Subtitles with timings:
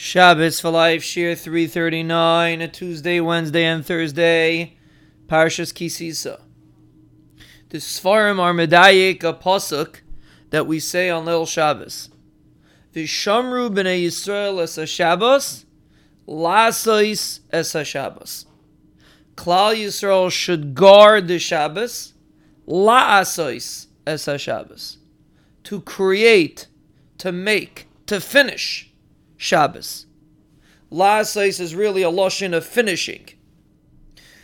[0.00, 4.78] Shabbos for Life, Shiur 339, a Tuesday, Wednesday, and Thursday,
[5.26, 6.40] Parshas Kisisa.
[7.70, 10.02] The Sfarim are Medayik, a Pasuk
[10.50, 12.10] that we say on Lil Shabbos.
[12.94, 15.66] Vishamru b'nei Yisrael es ha-Shabbos,
[16.28, 18.46] lasois es ha-Shabbos.
[19.34, 22.12] Klal Yisrael should guard the Shabbos,
[22.68, 24.98] la'asois es ha-Shabbos.
[25.64, 26.68] To create,
[27.18, 28.87] to make, to finish
[29.38, 30.04] Shabbos.
[30.92, 33.30] Lasais is really a lashon of finishing.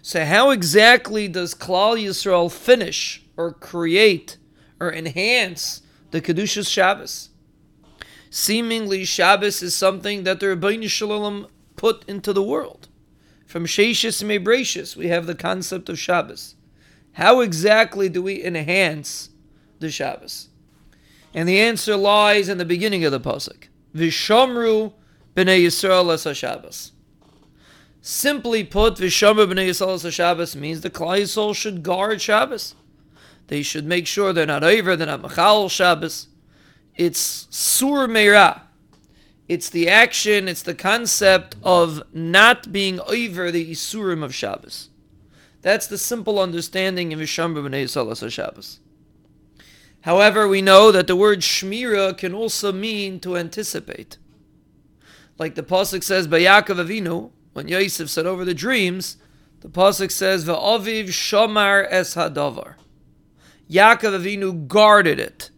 [0.00, 4.38] So, how exactly does Klal Yisrael finish or create
[4.78, 7.30] or enhance the Kedushas Shabbos?
[8.30, 12.88] Seemingly, Shabbos is something that the Rabbeinu Shalom put into the world.
[13.46, 16.54] From Sheshis and Mebrashis, we have the concept of Shabbos.
[17.12, 19.30] How exactly do we enhance
[19.80, 20.48] the Shabbos?
[21.34, 23.68] And the answer lies in the beginning of the Pasuk.
[23.96, 24.92] Vishamru
[25.34, 26.12] b'nei Yisrael
[26.64, 26.92] es.
[28.02, 32.74] Simply put, Vishamru b'nei Yisrael es means the Yisrael should guard Shabbos.
[33.48, 36.28] They should make sure they're not over, they're not machal Shabbos.
[36.96, 38.06] It's sur.
[39.48, 44.90] It's the action, it's the concept of not being over the isurim of Shabbos.
[45.62, 48.80] That's the simple understanding of Vishamru b'nei Yisrael es.
[50.06, 54.18] However, we know that the word shmira can also mean to anticipate.
[55.36, 59.16] Like the pasuk says by Yaakov Avinu, when Yosef said over the dreams,
[59.62, 62.74] the pasuk says va'aviv shamar es hadavar.
[63.68, 65.50] Yaakov Avinu guarded it,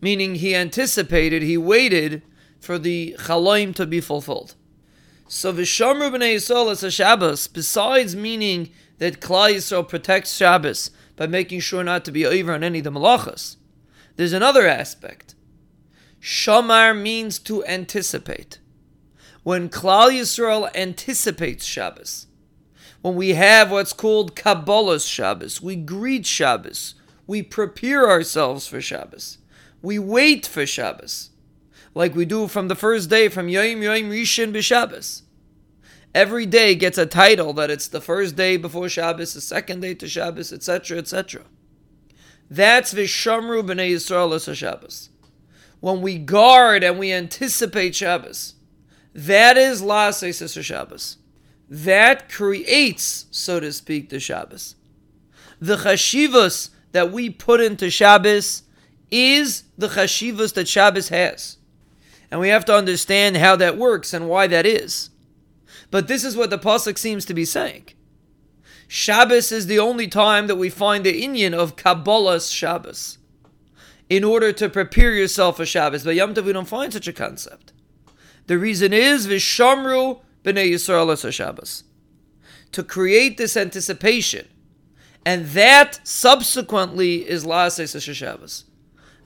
[0.00, 2.22] meaning he anticipated, he waited
[2.58, 4.54] for the chaloim to be fulfilled.
[5.28, 11.26] So v'shamru b'nei Yisrael as a Shabbos, besides meaning that Klal Yisrael protects Shabbos by
[11.26, 13.56] making sure not to be over on any of the malachas,
[14.16, 15.34] there's another aspect.
[16.20, 18.58] Shamar means to anticipate.
[19.42, 22.26] When Klal Yisrael anticipates Shabbos,
[23.02, 26.94] when we have what's called Kabbalas Shabbos, we greet Shabbos,
[27.26, 29.38] we prepare ourselves for Shabbos,
[29.82, 31.30] we wait for Shabbos,
[31.94, 35.22] like we do from the first day from Yom Yom Rishon b'Shabbos.
[36.14, 39.94] Every day gets a title that it's the first day before Shabbos, the second day
[39.94, 41.42] to Shabbos, etc., etc.
[42.50, 45.10] That's Vishamru b'nei Yisrael Shabbos.
[45.80, 48.54] When we guard and we anticipate Shabbos,
[49.14, 51.18] that is Lases es Shabbos.
[51.68, 54.76] That creates, so to speak, the Shabbos.
[55.60, 58.62] The chashivas that we put into Shabbos
[59.10, 61.56] is the chashivas that Shabbos has.
[62.30, 65.10] And we have to understand how that works and why that is.
[65.90, 67.88] But this is what the Pasuk seems to be saying.
[68.88, 73.18] Shabbos is the only time that we find the Inyan of Kabbalas Shabbos.
[74.08, 76.04] In order to prepare yourself for Shabbos.
[76.04, 77.72] But Yom Tov, we don't find such a concept.
[78.46, 81.82] The reason is Vishamru b'nei Yisrael Shabbos.
[82.70, 84.46] To create this anticipation.
[85.24, 88.64] And that subsequently is La'ases Shabbos.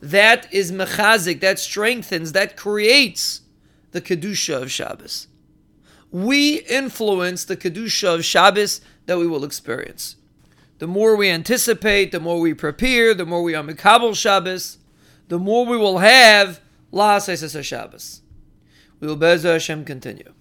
[0.00, 3.42] That is mechazik, that strengthens, that creates
[3.90, 5.26] the Kedusha of Shabbos.
[6.10, 10.16] We influence the Kedusha of Shabbos that we will experience.
[10.78, 14.78] The more we anticipate, the more we prepare, the more we are Mikabel Shabbos,
[15.28, 16.60] the more we will have
[16.90, 18.22] La Shabbos.
[18.98, 20.32] We will Be'ez Hashem continue.